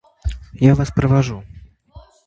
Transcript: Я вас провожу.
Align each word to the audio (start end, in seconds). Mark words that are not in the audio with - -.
Я 0.59 0.73
вас 0.73 0.89
провожу. 0.91 1.43